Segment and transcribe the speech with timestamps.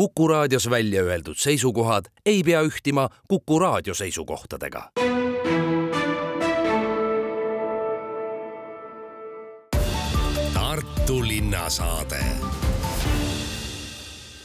[0.00, 4.90] Kuku raadios välja öeldud seisukohad ei pea ühtima Kuku raadio seisukohtadega.
[10.54, 12.24] Tartu linnasaade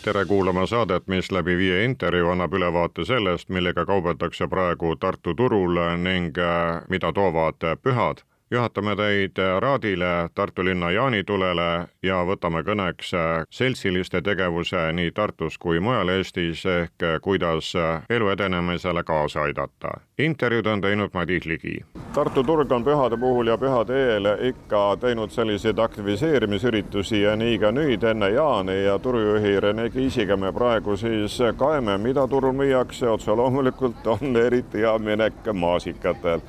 [0.03, 5.79] tere kuulama saadet, mis läbi viie intervjuu annab ülevaate sellest, millega kaubeldakse praegu Tartu turul
[5.97, 13.09] ning äh, mida toovad pühad juhatame teid Raadile, Tartu linna jaanitulele ja võtame kõneks
[13.49, 17.71] seltsiliste tegevuse nii Tartus kui mujal Eestis ehk kuidas
[18.09, 19.99] elu edenemisele kaasa aidata.
[20.17, 21.85] intervjuud on teinud Madis Ligi.
[22.13, 27.71] Tartu turg on pühade puhul ja pühade eel ikka teinud selliseid aktiviseerimisüritusi ja nii ka
[27.71, 33.31] nüüd enne jaani ja turujuhi Rene Kiisiga me praegu siis kaeme, mida turul müüakse, otse
[33.31, 36.39] loomulikult on eriti hea minek maasikatel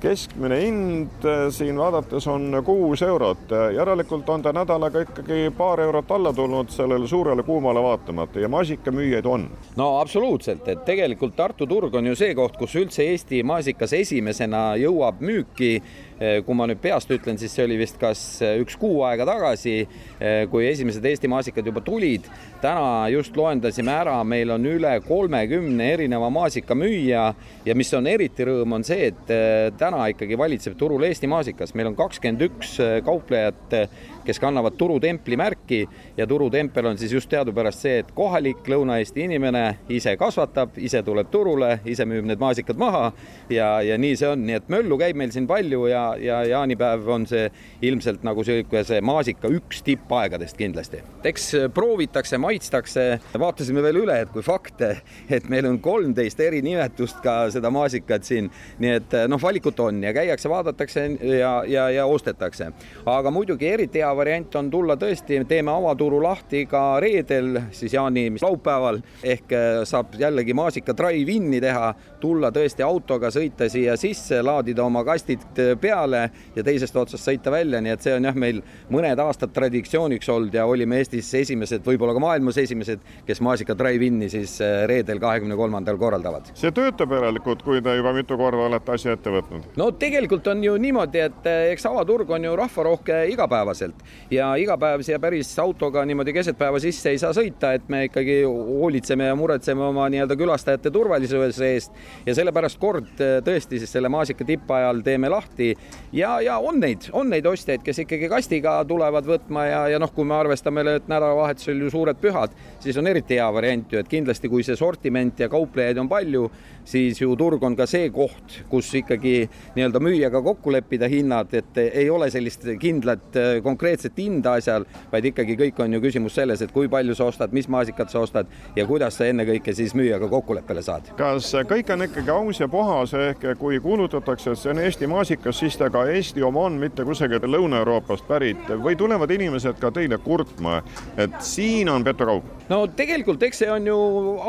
[0.00, 6.10] keskmine hind äh, siin vaadates on kuus eurot, järelikult on ta nädalaga ikkagi paar eurot
[6.10, 9.48] alla tulnud sellele suurele kuumale vaatamata ja maasikamüüjaid on.
[9.76, 14.74] no absoluutselt, et tegelikult Tartu turg on ju see koht, kus üldse Eesti maasikas esimesena
[14.80, 18.76] jõuab müüki Eh, kui ma nüüd peast ütlen, siis see oli vist kas eh, üks
[18.80, 19.76] kuu aega tagasi,
[20.20, 22.28] eh, kui esimesed Eesti maasikad juba tulid.
[22.60, 27.22] täna just loendasime ära, meil on üle kolmekümne erineva maasikamüüja
[27.64, 29.32] ja mis on eriti rõõm, on see, et
[29.80, 33.78] täna ikkagi valitseb turul Eesti maasikas, meil on kakskümmend üks kauplejat
[34.24, 35.80] kes kannavad turutempli märki.
[36.16, 41.30] Ja turutempel on siis just teadupärast see, et kohalik Lõuna-Eesti inimene ise kasvatab, ise tuleb
[41.30, 43.10] turule, ise müüb need maasikad maha.
[43.50, 47.08] Ja, ja nii see on, nii et möllu käib meil siin palju ja, ja jaanipäev
[47.10, 47.48] on see
[47.86, 51.02] ilmselt nagu see maasika üks tippaegadest kindlasti.
[51.24, 53.04] eks proovitakse, maitstakse,
[53.38, 54.90] vaatasime veel üle, et kui fakte,
[55.30, 60.02] et meil on kolmteist eri nimetust ka seda maasikat siin, nii et noh, valikut on
[60.04, 61.06] ja käiakse, vaadatakse
[61.38, 62.70] ja, ja, ja ostetakse,
[63.06, 67.94] aga muidugi eriti hea hea variant on tulla tõesti, teeme avaturu lahti ka reedel, siis
[67.94, 74.40] jaani laupäeval ehk äh, saab jällegi maasika drive-in'i teha, tulla tõesti autoga, sõita siia sisse,
[74.42, 76.24] laadida oma kastid äh, peale
[76.56, 80.54] ja teisest otsast sõita välja, nii et see on jah, meil mõned aastad traditsiooniks olnud
[80.54, 85.58] ja olime Eestis esimesed, võib-olla ka maailmas esimesed, kes maasika drive-in'i siis äh, reedel, kahekümne
[85.58, 86.50] kolmandal korraldavad.
[86.58, 89.70] see töötab järelikult, kui te juba mitu korda olete asja ette võtnud?
[89.78, 93.99] no tegelikult on ju niimoodi, et eks avaturg on ju rahvarohke igapäevaselt
[94.30, 98.04] ja iga päev siia päris autoga niimoodi keset päeva sisse ei saa sõita, et me
[98.08, 102.00] ikkagi hoolitseme ja muretseme oma nii-öelda külastajate turvalisuse eest.
[102.26, 105.72] Ja sellepärast kord eh, tõesti siis selle maasika tippajal teeme lahti.
[106.12, 110.12] Ja, ja on neid, on neid ostjaid, kes ikkagi kastiga tulevad võtma ja, ja noh,
[110.14, 114.10] kui me arvestame, et nädalavahetusel ju suured pühad, siis on eriti hea variant ju, et
[114.10, 116.48] kindlasti, kui see sortiment ja kauplejaid on palju,
[116.84, 119.34] siis ju turg on ka see koht, kus ikkagi
[119.76, 125.30] nii-öelda müüjaga kokku leppida hinnad, et ei ole sellist kindlat eh, konkreetset hinda asjal, vaid
[125.30, 128.50] ikkagi kõik on ju küsimus selles, et kui palju sa ostad, mis maasikat sa ostad
[128.76, 131.12] ja kuidas sa ennekõike siis müüjaga kokkuleppele saad.
[131.18, 135.58] kas kõik on ikkagi aus ja puhas, ehk kui kuulutatakse, et see on Eesti maasikas,
[135.62, 140.18] siis ta ka Eesti oma on, mitte kusagilt Lõuna-Euroopast pärit või tulevad inimesed ka teile
[140.22, 140.80] kurtma,
[141.16, 142.59] et siin on petokaup?
[142.70, 143.96] No tegelikult, eks see on ju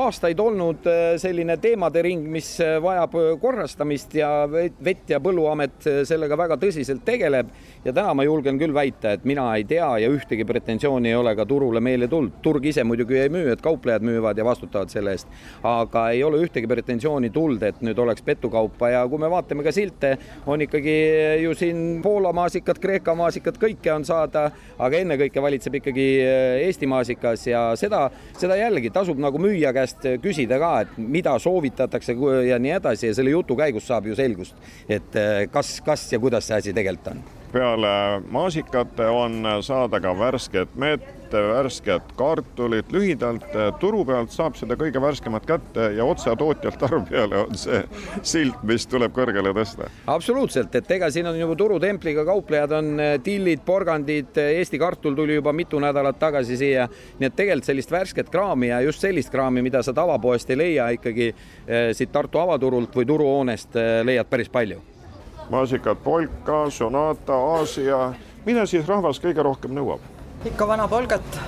[0.04, 5.88] aastaid olnud äh, selline teemade ring, mis äh, vajab äh, korrastamist ja Vett- ja Põlluamet
[6.08, 7.50] sellega väga tõsiselt tegeleb.
[7.82, 11.34] Ja täna ma julgen küll väita, et mina ei tea ja ühtegi pretensiooni ei ole
[11.38, 12.38] ka turule meile tulnud.
[12.46, 15.30] turg ise muidugi ei müü, et kauplejad müüvad ja vastutavad selle eest,
[15.66, 18.92] aga ei ole ühtegi pretensiooni tulnud, et nüüd oleks petukaupa.
[18.94, 20.14] Ja kui me vaatame ka silte,
[20.46, 20.96] on ikkagi
[21.42, 26.08] ju siin Poola maasikad, Kreeka maasikad, kõike on saada, aga ennekõike valitseb ikkagi
[26.68, 32.16] Eesti maasikas ja seda, seda jällegi tasub nagu müüja käest küsida ka, et mida soovitatakse
[32.48, 34.56] ja nii edasi ja selle jutu käigus saab ju selgust,
[34.90, 35.16] et
[35.52, 37.24] kas, kas ja kuidas see asi tegelikult on.
[37.52, 43.48] Peale maasikate on saada ka värsket mett, värsket kartulit, lühidalt
[43.80, 47.82] turu pealt saab seda kõige värskemat kätte ja otse tootjalt tarbijale on see
[48.22, 49.90] silt, mis tuleb kõrgele tõsta.
[50.12, 52.92] absoluutselt, et ega siin on juba turutempliga kauplejad on
[53.24, 56.88] tillid, porgandid, Eesti kartul tuli juba mitu nädalat tagasi siia,
[57.20, 60.90] nii et tegelikult sellist värsket kraami ja just sellist kraami, mida sa tavapoest ei leia,
[60.98, 61.34] ikkagi
[61.96, 64.82] siit Tartu avaturult või turuhoonest leiad päris palju
[65.52, 68.14] maasikad polka, sonata, Aasia.
[68.46, 70.11] mida siis rahvas kõige rohkem nõuab?
[70.46, 71.42] Ikka vana polgat,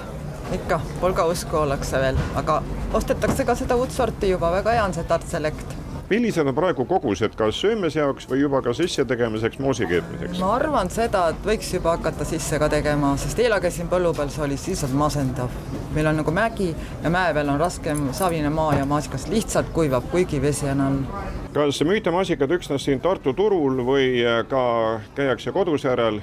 [0.54, 2.62] ikka polgausku ollakse veel, aga
[2.94, 5.80] ostetakse ka seda uut sorti juba, väga hea on see Tart Select
[6.10, 10.40] millised on praegu kogused, kas söömise jaoks või juba ka sissetegemiseks, moosi keetmiseks?
[10.42, 14.31] ma arvan seda, et võiks juba hakata sisse ka tegema, sest eile käisin põllu peal,
[14.34, 15.54] see oli lihtsalt masendav.
[15.95, 16.69] meil on nagu mägi
[17.04, 21.01] ja mäe peal on raskem savine maa ja maasikas lihtsalt kuivab, kuigi vesi on all.
[21.54, 24.63] kas müüte maasikad üksnes siin Tartu turul või ka
[25.16, 26.22] käiakse kodus järel?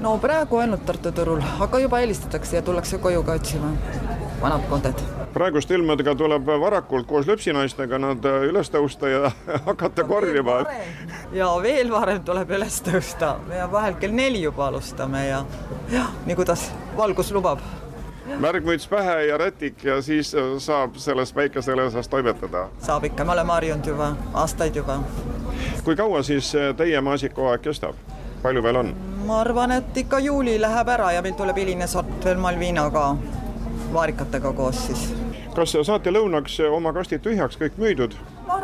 [0.00, 3.72] No praegu ainult Tartu turul, aga juba helistatakse ja tullakse koju ka otsima
[4.42, 5.02] vanad konded
[5.34, 9.32] praeguste ilmadega tuleb varakult koos löpsinaistega nad üles tõusta ja
[9.68, 10.60] hakata korjama.
[11.32, 15.44] ja veel varem tuleb üles tõusta ja vahel kell neli juba alustame ja
[15.92, 17.62] jah, nii kuidas valgus lubab
[18.36, 22.68] märgmüts pähe ja rätik ja siis saab selles päikeselõõsas toimetada.
[22.84, 25.00] saab ikka, me oleme harjunud juba aastaid juba.
[25.84, 27.96] kui kaua siis teie maasikahooaeg kestab,
[28.42, 28.94] palju veel on?
[29.26, 33.04] ma arvan, et ikka juuli läheb ära ja meil tuleb hiline sort veel Malvina ka
[33.92, 35.08] vaarikatega koos siis.
[35.56, 38.16] kas saate lõunaks oma kastid tühjaks kõik müüdud?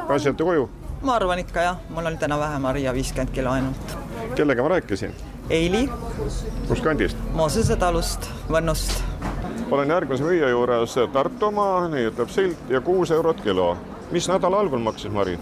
[0.08, 0.68] pääsete koju?
[1.02, 3.96] ma arvan ikka jah, mul oli täna vähe marja, viiskümmend kilo ainult.
[4.34, 5.14] kellega ma rääkisin?
[5.50, 5.88] Eili.
[6.68, 7.16] kust kandist?
[7.34, 9.02] Moosese talust, Võnnust
[9.70, 13.76] olen järgmise müüja juures Tartu oma, nii ütleb silt ja kuus eurot kilo.
[14.10, 15.38] mis nädala algul maksis Mari?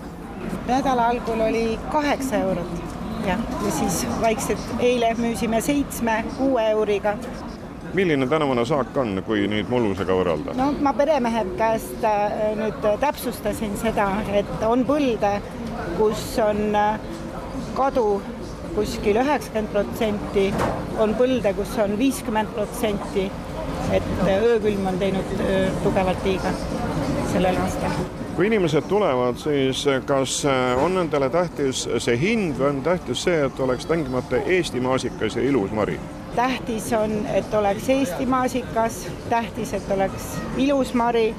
[0.66, 2.91] nädala algul oli kaheksa eurot
[3.26, 7.16] jah, ja siis vaikselt eile müüsime seitsme, kuue euriga.
[7.94, 10.56] milline tänavune saak on, kui nüüd mullusega võrrelda?
[10.56, 15.34] no ma peremehe käest äh, nüüd täpsustasin seda, et on põlde,
[15.98, 17.00] kus on äh,
[17.76, 18.22] kadu
[18.72, 20.46] kuskil üheksakümmend protsenti,
[20.98, 23.28] on põlde, kus on viiskümmend protsenti
[23.92, 25.36] et öökülm on teinud
[25.84, 26.52] tugevalt liiga
[27.32, 28.21] sellel aastal.
[28.36, 30.42] Kui inimesed tulevad, siis kas
[30.80, 35.42] on nendele tähtis see hind või on tähtis see, et oleks tingimata Eesti maasikas ja
[35.42, 35.98] ilus mari?
[36.36, 41.34] tähtis on, et oleks Eesti maasikas, tähtis, et oleks ilus mari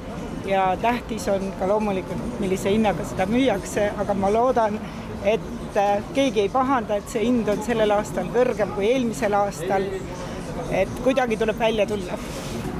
[0.46, 4.78] ja tähtis on ka loomulikult, millise hinnaga seda müüakse, aga ma loodan,
[5.24, 5.80] et
[6.14, 9.90] keegi ei pahanda, et see hind on sellel aastal kõrgem kui eelmisel aastal.
[10.70, 12.18] et kuidagi tuleb välja tulla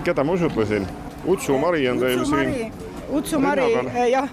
[0.05, 0.87] keda ma usutlesin?
[1.27, 2.73] Utsu Mari on teil siin.
[3.15, 3.71] Utsu Mari,
[4.11, 4.29] jah,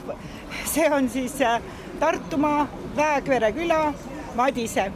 [0.66, 1.62] see on siis äh,
[2.00, 3.94] Tartumaa, Väekvere küla,
[4.36, 4.88] Madise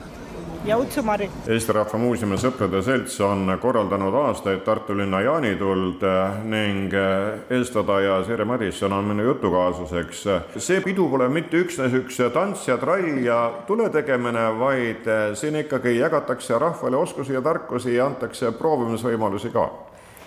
[0.65, 1.27] ja Utsu Mari.
[1.47, 8.23] Eesti Rahva Muuseumi Sõprade Selts on korraldanud aastaid Tartu linna jaanituld äh, ning äh, eestvedaja
[8.25, 10.25] Sire Madisson on minu jutukaaslaseks.
[10.57, 15.05] see pidu pole mitte üksnes üks tants ja trall ja tule tegemine, vaid
[15.37, 19.69] siin ikkagi jagatakse rahvale oskusi ja tarkusi ja antakse proovimisvõimalusi ka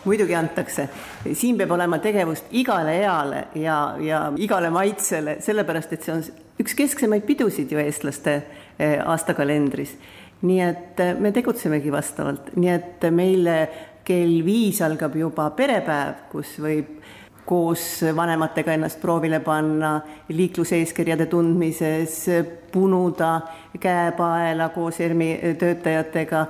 [0.09, 0.89] muidugi antakse,
[1.33, 6.25] siin peab olema tegevust igale eale ja, ja igale maitsele, sellepärast et see on
[6.59, 8.39] üks kesksemaid pidusid ju eestlaste
[8.79, 9.95] eh, aastakalendris.
[10.43, 13.49] nii et eh, me tegutsemegi vastavalt, nii et meil
[14.09, 16.97] kell viis algab juba perepäev, kus võib
[17.49, 19.95] koos vanematega ennast proovile panna,
[20.29, 22.27] liikluseeskirjade tundmises,
[22.73, 23.31] punuda
[23.81, 25.31] käepaela koos ERMi
[25.61, 26.43] töötajatega,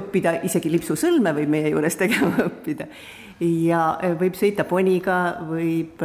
[0.00, 2.88] õppida isegi lipsusõlme võib meie juures tegema õppida.
[3.40, 3.82] ja
[4.20, 5.18] võib sõita poniga,
[5.50, 6.00] võib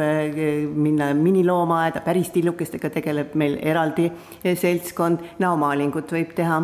[0.74, 4.10] minna miniloomaaeda, päris tillukestega tegeleb meil eraldi
[4.44, 6.60] seltskond, näomaalingut võib teha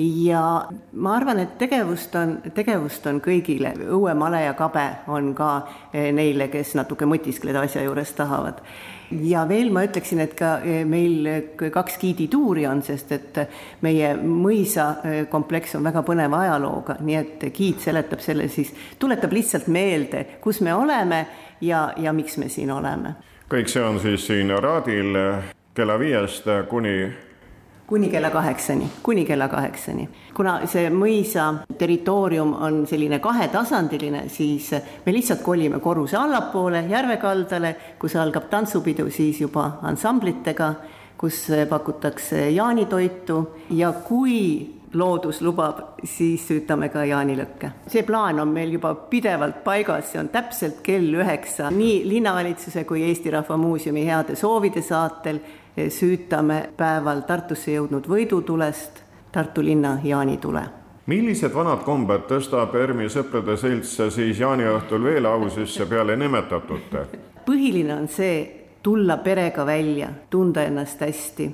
[0.00, 5.50] ja ma arvan, et tegevust on, tegevust on kõigile, õuemale ja kabe on ka
[5.92, 8.62] eh, neile, kes natuke mõtiskleda asja juures tahavad.
[9.10, 11.28] ja veel ma ütleksin, et ka eh, meil
[11.74, 13.40] kaks giidituuri on, sest et
[13.82, 20.26] meie mõisakompleks on väga põneva ajalooga, nii et giid seletab selle siis, tuletab lihtsalt meelde,
[20.40, 21.26] kus me oleme
[21.60, 23.14] ja, ja miks me siin oleme.
[23.50, 25.16] kõik see on siis siin Raadil
[25.74, 27.10] kella viiest kuni
[27.90, 30.08] kuni kella kaheksani, kuni kella kaheksani.
[30.34, 31.48] kuna see mõisa
[31.78, 34.70] territoorium on selline kahetasandiline, siis
[35.06, 40.74] me lihtsalt kolime korruse allapoole, järve kaldale, kus algab tantsupidu siis juba ansamblitega,
[41.18, 43.40] kus pakutakse jaanitoitu
[43.74, 44.38] ja kui
[44.94, 47.70] loodus lubab, siis süütame ka jaanilõkke.
[47.86, 53.02] see plaan on meil juba pidevalt paigas, see on täpselt kell üheksa nii linnavalitsuse kui
[53.08, 55.40] Eesti Rahva Muuseumi heade soovide saatel
[55.88, 60.62] süütame päeval Tartusse jõudnud võidutulest Tartu linna jaanitule.
[61.06, 67.06] millised vanad kombed tõstab ERMi sõprade selts siis jaaniõhtul veel au sisse peale nimetatute?
[67.46, 71.50] põhiline on see, tulla perega välja, tunda ennast hästi,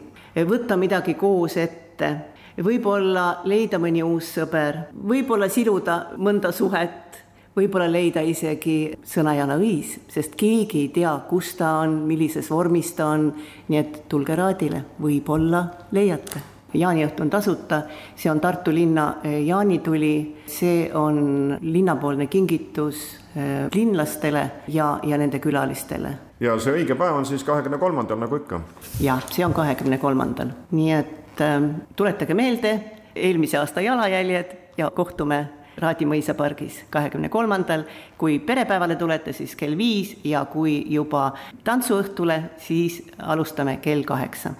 [0.48, 2.16] võtta midagi koos ette,
[2.62, 7.25] võib-olla leida mõni uus sõber, võib-olla siluda mõnda suhet
[7.56, 13.08] võib-olla leida isegi sõnajana õis, sest keegi ei tea, kus ta on, millises vormis ta
[13.14, 13.30] on,
[13.70, 15.64] nii et tulge Raadile, võib-olla
[15.96, 16.42] leiate.
[16.76, 17.80] jaaniõhtu on tasuta,
[18.16, 25.40] see on Tartu linna eh, jaanituli, see on linnapoolne kingitus eh, linlastele ja, ja nende
[25.40, 26.12] külalistele.
[26.40, 28.60] ja see õige päev on siis kahekümne kolmandal, nagu ikka?
[29.00, 31.62] jah, see on kahekümne kolmandal, nii et äh,
[31.96, 32.80] tuletage meelde
[33.16, 35.46] eelmise aasta jalajäljed ja kohtume
[35.78, 37.84] Raadi mõisapargis kahekümne kolmandal.
[38.18, 41.32] kui perepäevale tulete, siis kell viis ja kui juba
[41.64, 44.54] tantsuõhtule, siis alustame kell kaheksa.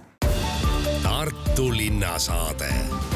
[1.02, 3.15] Tartu linnasaade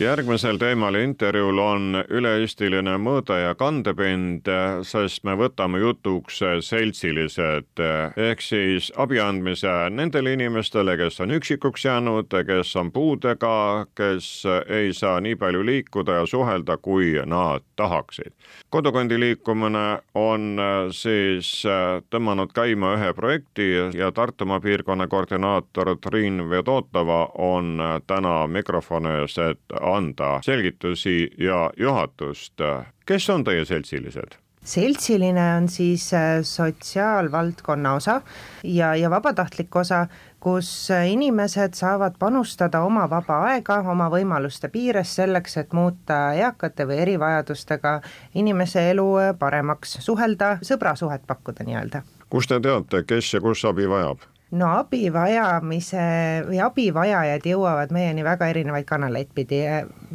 [0.00, 4.48] järgmisel teemal intervjuul on üle-eestiline mõõde ja kandepind,
[4.84, 12.36] sest me võtame jutuks seltsilised ehk siis abi andmise nendele inimestele, kes on üksikuks jäänud,
[12.48, 14.28] kes on puudega, kes
[14.68, 18.32] ei saa nii palju liikuda ja suhelda, kui nad tahaksid.
[18.70, 20.60] kodukondi liikumine on
[20.92, 21.62] siis
[22.10, 29.76] tõmmanud käima ühe projekti ja Tartumaa piirkonna koordinaator Triin Vedotova on täna mikrofoni ees, et
[29.94, 32.60] anda selgitusi ja juhatust.
[33.06, 34.38] kes on teie seltsilised?
[34.66, 38.20] seltsiline on siis äh, sotsiaalvaldkonna osa
[38.64, 40.06] ja, ja vabatahtlik osa,
[40.40, 46.86] kus äh, inimesed saavad panustada oma vaba aega oma võimaluste piires selleks, et muuta eakate
[46.88, 48.00] või erivajadustega
[48.34, 52.02] inimese elu äh, paremaks, suhelda, sõbrasuhet pakkuda nii-öelda.
[52.30, 54.26] kust te teate, kes ja kus abi vajab?
[54.56, 56.02] No abi vajamise
[56.46, 59.60] või abivajajad jõuavad meieni väga erinevaid kanaleid pidi.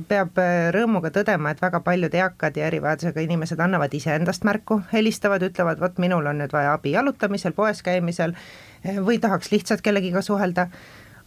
[0.08, 5.44] peab äh, rõõmuga tõdema, et väga paljud eakad ja erivajadusega inimesed annavad iseendast märku, helistavad,
[5.44, 10.22] ütlevad, vot minul on nüüd vaja abi jalutamisel, poes käimisel äh, või tahaks lihtsalt kellegiga
[10.26, 10.68] suhelda,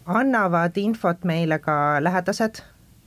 [0.07, 2.63] annavad infot meile ka lähedased,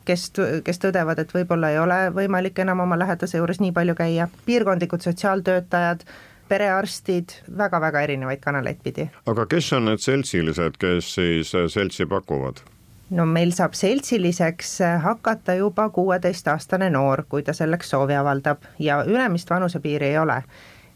[0.07, 0.31] kes,
[0.63, 5.03] kes tõdevad, et võib-olla ei ole võimalik enam oma lähedase juures nii palju käia, piirkondlikud
[5.03, 6.07] sotsiaaltöötajad
[6.49, 9.09] perearstid väga,, väga-väga erinevaid kanaleid pidi.
[9.25, 12.63] aga kes on need seltsilised, kes siis äh, seltsi pakuvad?
[13.09, 19.03] no meil saab seltsiliseks äh, hakata juba kuueteistaastane noor, kui ta selleks soovi avaldab ja
[19.03, 20.41] ülemist vanusepiiri ei ole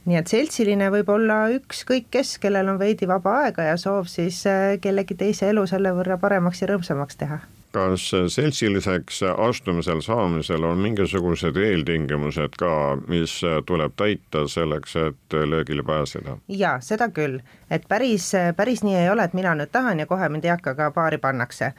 [0.05, 4.43] nii et seltsiline võib olla ükskõik kes, kellel on veidi vaba aega ja soov siis
[4.50, 7.41] äh, kellegi teise elu selle võrra paremaks ja rõõmsamaks teha
[7.72, 12.72] kas seltsiliseks astumisel saamisel on mingisugused eeltingimused ka,
[13.12, 13.38] mis
[13.68, 16.38] tuleb täita selleks, et löögile pääseda?
[16.48, 17.40] jaa, seda küll,
[17.72, 21.18] et päris, päris nii ei ole, et mina nüüd tahan ja kohe mind eakaga paari
[21.22, 21.72] pannakse,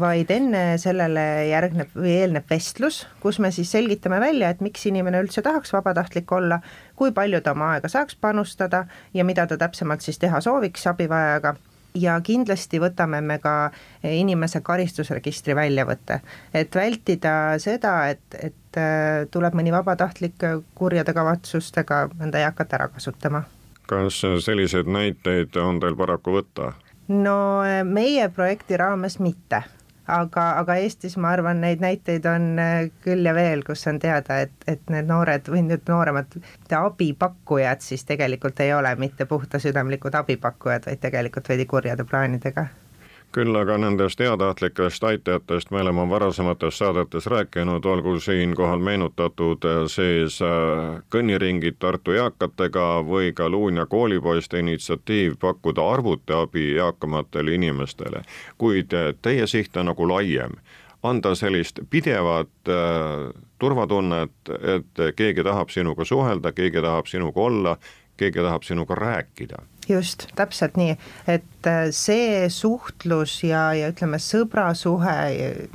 [0.00, 5.22] vaid enne sellele järgneb või eelneb vestlus, kus me siis selgitame välja, et miks inimene
[5.24, 6.60] üldse tahaks vabatahtlik olla,
[6.96, 11.56] kui palju ta oma aega saaks panustada ja mida ta täpsemalt siis teha sooviks abivajajaga
[11.94, 13.70] ja kindlasti võtame me ka
[14.04, 16.20] inimese karistusregistri väljavõtte,
[16.54, 20.44] et vältida seda, et, et äh, tuleb mõni vabatahtlik
[20.78, 23.44] kurjade kavatsustega enda eakat ära kasutama.
[23.88, 26.72] kas selliseid näiteid on teil paraku võtta?
[27.08, 29.62] no äh, meie projekti raames mitte
[30.08, 34.40] aga, aga Eestis ma arvan, neid näiteid on äh, küll ja veel, kus on teada,
[34.46, 36.38] et, et need noored või nüüd nooremad
[36.80, 42.68] abipakkujad siis tegelikult ei ole mitte puhtasüdamlikud abipakkujad, vaid tegelikult veidi kurjade plaanidega
[43.32, 51.02] küll aga nendest heatahtlikest aitajatest me oleme varasemates saadetes rääkinud, olgu siinkohal meenutatud siis äh,
[51.12, 58.22] kõnniringid Tartu eakatega või ka Luunja koolipoiste initsiatiiv pakkuda arvutiabi eakamatele inimestele.
[58.58, 60.56] kuid teie siht on nagu laiem,
[61.02, 64.32] anda sellist pidevat äh, turvatunnet,
[64.74, 67.76] et keegi tahab sinuga suhelda, keegi tahab sinuga olla,
[68.18, 69.62] keegi tahab sinuga rääkida.
[69.88, 70.96] Just, täpselt nii,
[71.32, 75.14] et äh, see suhtlus ja, ja ütleme, sõbrasuhe,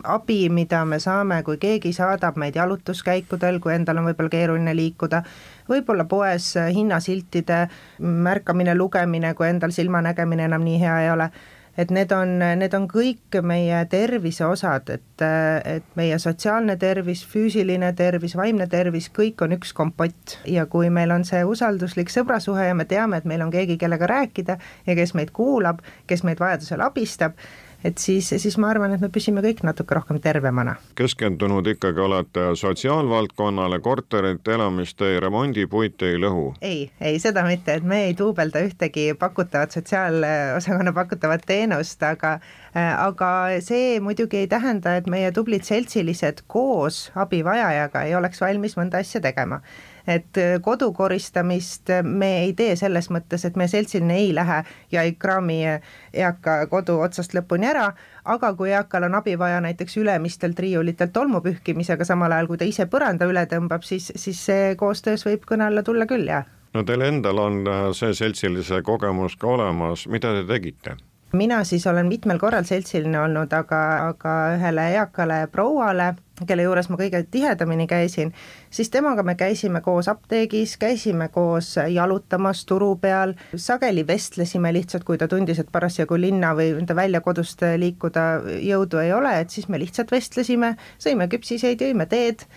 [0.05, 5.23] abi, mida me saame, kui keegi saadab meid jalutuskäikudel, kui endal on võib-olla keeruline liikuda,
[5.71, 7.63] võib-olla poes hinnasiltide
[8.05, 11.31] märkamine, lugemine, kui endal silmanägemine enam nii hea ei ole
[11.77, 15.25] et need on, need on kõik meie tervise osad, et,
[15.65, 20.37] et meie sotsiaalne tervis, füüsiline tervis, vaimne tervis, kõik on üks kompott.
[20.49, 24.09] Ja kui meil on see usalduslik sõbrasuhe ja me teame, et meil on keegi, kellega
[24.09, 27.37] rääkida ja kes meid kuulab, kes meid vajadusel abistab,
[27.83, 30.75] et siis, siis ma arvan, et me püsime kõik natuke rohkem tervemana.
[30.95, 36.53] keskendunud ikkagi olete sotsiaalvaldkonnale, korterit, elamistee remondi, puit ei lõhu?
[36.61, 42.37] ei, ei seda mitte, et me ei duubelda ühtegi pakutavat sotsiaalosakonna pakutavat teenust, aga
[42.73, 49.03] aga see muidugi ei tähenda, et meie tublid seltsilised koos abivajajaga ei oleks valmis mõnda
[49.03, 49.61] asja tegema
[50.07, 54.63] et äh, kodu koristamist äh, me ei tee selles mõttes, et me seltsiline ei lähe
[54.91, 57.91] ja ei kraami äh, eaka kodu otsast lõpuni ära,
[58.25, 62.67] aga kui eakal on abi vaja näiteks ülemistelt riiulitelt tolmu pühkimisega, samal ajal kui ta
[62.67, 66.45] ise põranda üle tõmbab, siis, siis see koostöös võib kõne alla tulla küll, jah.
[66.73, 67.63] no teil endal on
[67.95, 70.97] see seltsilise kogemus ka olemas, mida te tegite?
[71.33, 73.79] mina siis olen mitmel korral seltsiline olnud, aga,
[74.11, 76.13] aga ühele eakale prouale,
[76.47, 78.33] kelle juures ma kõige tihedamini käisin,
[78.73, 85.17] siis temaga me käisime koos apteegis, käisime koos jalutamas turu peal, sageli vestlesime lihtsalt, kui
[85.21, 88.27] ta tundis, et parasjagu linna või enda välja kodust liikuda
[88.65, 92.47] jõudu ei ole, et siis me lihtsalt vestlesime, sõime küpsiseid, jõime teed,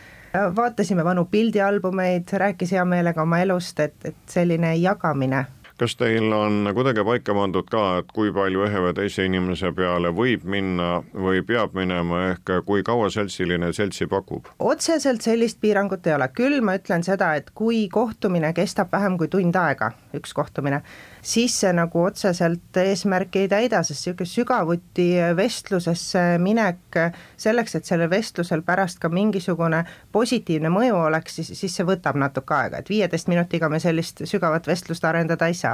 [0.57, 5.47] vaatasime vanu pildialbumeid, rääkis hea meelega oma elust, et, et selline jagamine
[5.79, 10.13] kas teil on kuidagi paika pandud ka, et kui palju ühe või teise inimese peale
[10.17, 14.49] võib minna või peab minema, ehk kui kaua seltsiline seltsi pakub?
[14.59, 19.29] otseselt sellist piirangut ei ole, küll ma ütlen seda, et kui kohtumine kestab vähem kui
[19.33, 20.81] tund aega, üks kohtumine,
[21.21, 27.01] siis see nagu otseselt eesmärki ei täida, sest niisugune sügavuti vestlusesse minek
[27.37, 32.57] selleks, et sellel vestlusel pärast ka mingisugune positiivne mõju oleks, siis, siis see võtab natuke
[32.57, 35.66] aega, et viieteist minutiga me sellist sügavat vestlust arendada ei saa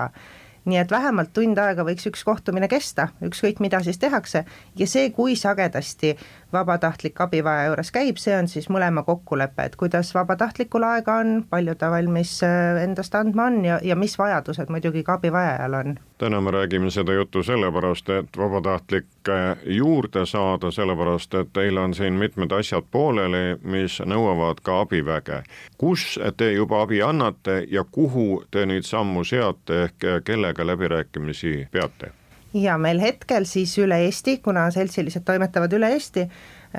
[0.65, 4.45] nii et vähemalt tund aega võiks üks kohtumine kesta, ükskõik mida siis tehakse,
[4.79, 6.15] ja see, kui sagedasti
[6.55, 11.75] vabatahtlik abivaja juures käib, see on siis mõlema kokkulepe, et kuidas vabatahtlikul aega on, palju
[11.79, 15.99] ta valmis äh, endast andma on ja, ja mis vajadused muidugi ka abivajajal on.
[16.23, 22.14] Täna me räägime seda juttu sellepärast, et vabatahtlikke juurde saada, sellepärast et teil on siin
[22.14, 25.43] mitmed asjad pooleli, mis nõuavad ka abiväge.
[25.79, 32.12] kus te juba abi annate ja kuhu te nüüd sammu seate, ehk kellega läbirääkimisi peate?
[32.55, 36.29] ja meil hetkel siis üle Eesti, kuna seltsilised toimetavad üle Eesti,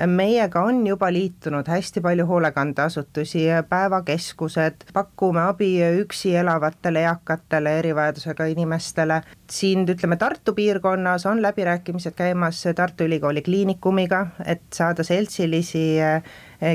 [0.06, 5.70] meiega on juba liitunud hästi palju hoolekandeasutusi, päevakeskused, pakume abi
[6.00, 9.20] üksi elavatele eakatele, erivajadusega inimestele.
[9.50, 16.22] siin ütleme Tartu piirkonnas on läbirääkimised käimas Tartu Ülikooli Kliinikumiga, et saada seltsilisi eh,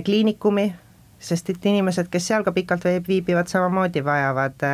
[0.06, 0.74] kliinikumi,
[1.20, 4.68] sest et inimesed, kes seal ka pikalt viibivad, samamoodi vajavad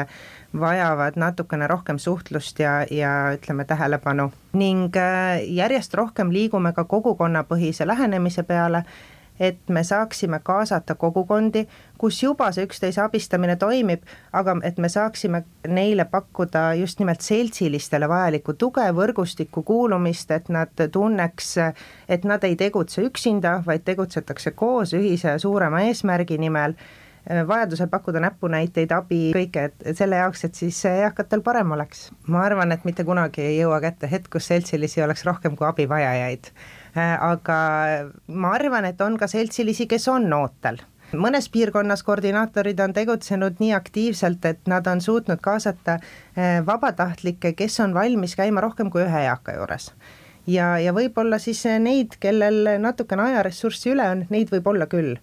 [0.59, 4.31] vajavad natukene rohkem suhtlust ja, ja ütleme, tähelepanu.
[4.53, 8.85] ning äh, järjest rohkem liigume ka kogukonnapõhise lähenemise peale,
[9.39, 11.65] et me saaksime kaasata kogukondi,
[11.97, 18.09] kus juba see üksteise abistamine toimib, aga et me saaksime neile pakkuda just nimelt seltsilistele
[18.09, 21.55] vajalikku tuge, võrgustikku kuulumist, et nad tunneks,
[22.09, 26.75] et nad ei tegutse üksinda, vaid tegutsetakse koos ühise suurema eesmärgi nimel
[27.47, 32.09] vajadusel pakkuda näpunäiteid, abi, kõike, et selle jaoks, et siis eakatel parem oleks.
[32.27, 36.51] ma arvan, et mitte kunagi ei jõua kätte hetk, kus seltsilisi oleks rohkem kui abivajajaid.
[36.97, 37.59] Äh, aga
[38.27, 40.81] ma arvan, et on ka seltsilisi, kes on ootel
[41.15, 47.79] mõnes piirkonnas koordinaatorid on tegutsenud nii aktiivselt, et nad on suutnud kaasata äh, vabatahtlikke, kes
[47.79, 49.91] on valmis käima rohkem kui ühe eaka juures
[50.47, 55.15] ja, ja võib-olla siis neid, kellel natukene ajaressurssi üle on, neid võib olla küll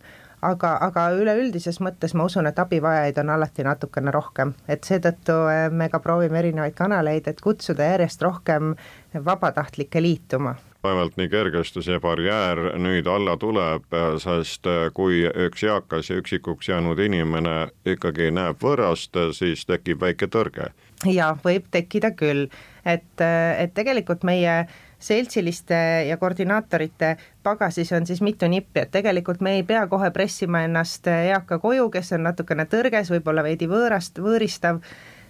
[0.42, 5.68] aga, aga üleüldises mõttes ma usun, et abivajajaid on alati natukene rohkem, et seetõttu eh,
[5.70, 8.74] me ka proovime erinevaid kanaleid, et kutsuda järjest rohkem
[9.14, 10.56] vabatahtlikke liituma.
[10.82, 13.84] Vaevalt nii kergesti see barjäär nüüd alla tuleb,
[14.18, 20.72] sest kui üks eakas ja üksikuks jäänud inimene ikkagi näeb võõrast, siis tekib väike tõrge.
[21.06, 22.48] jaa, võib tekkida küll,
[22.84, 24.64] et, et tegelikult meie
[25.02, 30.62] seltsiliste ja koordinaatorite pagasis on siis mitu nippi, et tegelikult me ei pea kohe pressima
[30.66, 34.78] ennast eaka koju, kes on natukene tõrges, võib-olla veidi võõrast, võõristav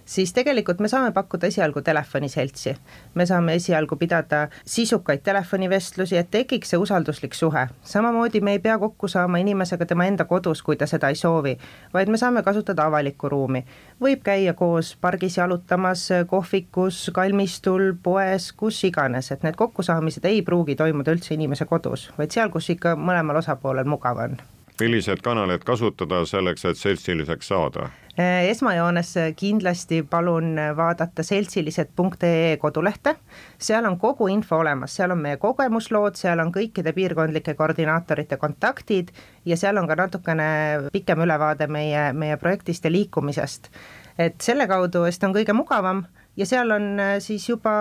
[0.05, 2.75] siis tegelikult me saame pakkuda esialgu telefoniseltsi.
[3.13, 7.67] me saame esialgu pidada sisukaid telefonivestlusi, et tekiks see usalduslik suhe.
[7.81, 11.57] samamoodi me ei pea kokku saama inimesega tema enda kodus, kui ta seda ei soovi,
[11.93, 13.65] vaid me saame kasutada avalikku ruumi.
[14.01, 20.75] võib käia koos pargis jalutamas, kohvikus, kalmistul, poes, kus iganes, et need kokkusaamised ei pruugi
[20.75, 24.37] toimuda üldse inimese kodus, vaid seal, kus ikka mõlemal osapoolel mugav on
[24.79, 27.89] milliseid kanaleid kasutada selleks, et seltsiliseks saada?
[28.19, 33.15] Äh, esmajoones äh, kindlasti palun äh, vaadata seltsilised.ee kodulehte,
[33.57, 39.09] seal on kogu info olemas, seal on meie kogemuslood, seal on kõikide piirkondlike koordinaatorite kontaktid
[39.49, 40.45] ja seal on ka natukene
[40.93, 43.71] pikem ülevaade meie, meie projektist ja liikumisest.
[44.17, 46.05] et selle kaudu vist on kõige mugavam
[46.37, 47.71] ja seal on siis juba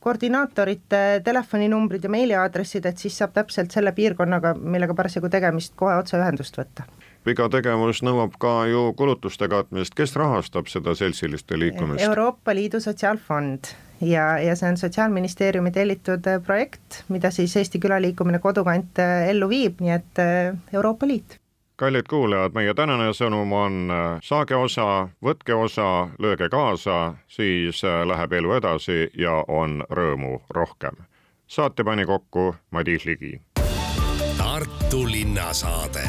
[0.00, 6.58] koordinaatorite telefoninumbrid ja meiliaadressid, et siis saab täpselt selle piirkonnaga, millega parasjagu tegemist, kohe otseühendust
[6.60, 6.86] võtta.
[7.24, 12.04] Iga tegevus nõuab ka ju kulutuste katmist, kes rahastab seda seltsiliste liikumist?
[12.04, 13.70] Euroopa Liidu Sotsiaalfond.
[14.04, 19.48] Ja, ja see on Sotsiaalministeeriumi tellitud äh, projekt, mida siis Eesti Külaliikumine Kodukant äh, ellu
[19.48, 21.38] viib, nii et äh, Euroopa Liit
[21.76, 28.54] kallid kuulajad, meie tänane sõnum on saage osa, võtke osa, lööge kaasa, siis läheb elu
[28.60, 30.96] edasi ja on rõõmu rohkem.
[31.46, 33.40] saate pani kokku Madis Ligi.
[34.38, 36.08] Tartu linnasaade